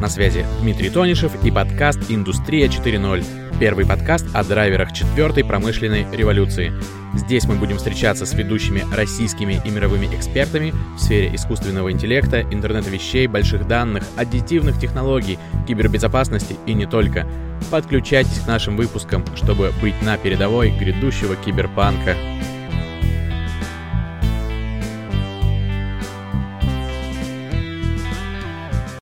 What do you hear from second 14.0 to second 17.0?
аддитивных технологий, кибербезопасности и не